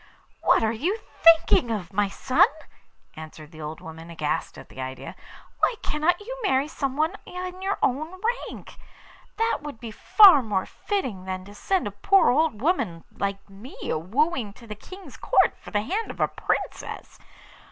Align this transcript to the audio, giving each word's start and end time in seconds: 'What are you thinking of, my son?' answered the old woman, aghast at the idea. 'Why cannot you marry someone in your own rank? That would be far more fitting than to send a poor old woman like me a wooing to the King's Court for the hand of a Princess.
'What 0.41 0.63
are 0.63 0.71
you 0.71 0.97
thinking 0.97 1.69
of, 1.69 1.93
my 1.93 2.09
son?' 2.09 2.47
answered 3.15 3.51
the 3.51 3.61
old 3.61 3.81
woman, 3.81 4.09
aghast 4.09 4.57
at 4.57 4.67
the 4.67 4.81
idea. 4.81 5.15
'Why 5.59 5.75
cannot 5.83 6.19
you 6.19 6.35
marry 6.41 6.67
someone 6.67 7.13
in 7.27 7.61
your 7.61 7.77
own 7.83 8.15
rank? 8.49 8.77
That 9.37 9.59
would 9.61 9.79
be 9.79 9.91
far 9.91 10.41
more 10.41 10.65
fitting 10.65 11.25
than 11.25 11.45
to 11.45 11.53
send 11.53 11.85
a 11.85 11.91
poor 11.91 12.31
old 12.31 12.61
woman 12.63 13.03
like 13.15 13.47
me 13.47 13.77
a 13.91 13.99
wooing 13.99 14.53
to 14.53 14.65
the 14.65 14.73
King's 14.73 15.17
Court 15.17 15.55
for 15.59 15.69
the 15.69 15.81
hand 15.83 16.09
of 16.09 16.19
a 16.19 16.27
Princess. 16.27 17.19